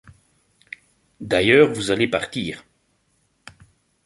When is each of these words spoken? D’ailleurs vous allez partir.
D’ailleurs 1.19 1.71
vous 1.71 1.91
allez 1.91 2.07
partir. 2.07 2.65